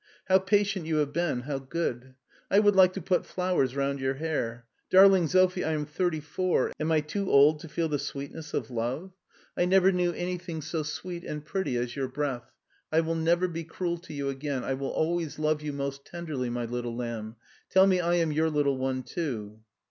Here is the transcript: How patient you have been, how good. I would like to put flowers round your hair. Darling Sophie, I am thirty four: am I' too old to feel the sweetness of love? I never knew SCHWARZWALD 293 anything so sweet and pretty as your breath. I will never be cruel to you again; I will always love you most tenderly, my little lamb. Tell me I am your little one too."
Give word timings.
How 0.25 0.39
patient 0.39 0.87
you 0.87 0.95
have 0.95 1.13
been, 1.13 1.41
how 1.41 1.59
good. 1.59 2.15
I 2.49 2.57
would 2.57 2.75
like 2.75 2.93
to 2.93 3.01
put 3.03 3.23
flowers 3.23 3.75
round 3.75 3.99
your 3.99 4.15
hair. 4.15 4.65
Darling 4.89 5.27
Sophie, 5.27 5.63
I 5.63 5.73
am 5.73 5.85
thirty 5.85 6.19
four: 6.19 6.71
am 6.79 6.91
I' 6.91 7.01
too 7.01 7.29
old 7.29 7.59
to 7.59 7.69
feel 7.69 7.87
the 7.87 7.99
sweetness 7.99 8.55
of 8.55 8.71
love? 8.71 9.13
I 9.55 9.65
never 9.65 9.91
knew 9.91 10.11
SCHWARZWALD 10.11 10.15
293 10.41 10.53
anything 10.55 10.61
so 10.63 10.81
sweet 10.81 11.23
and 11.23 11.45
pretty 11.45 11.77
as 11.77 11.95
your 11.95 12.07
breath. 12.07 12.51
I 12.91 13.01
will 13.01 13.13
never 13.13 13.47
be 13.47 13.63
cruel 13.63 13.99
to 13.99 14.11
you 14.15 14.29
again; 14.29 14.63
I 14.63 14.73
will 14.73 14.89
always 14.89 15.37
love 15.37 15.61
you 15.61 15.71
most 15.71 16.03
tenderly, 16.03 16.49
my 16.49 16.65
little 16.65 16.95
lamb. 16.95 17.35
Tell 17.69 17.85
me 17.85 17.99
I 17.99 18.15
am 18.15 18.31
your 18.31 18.49
little 18.49 18.77
one 18.77 19.03
too." 19.03 19.59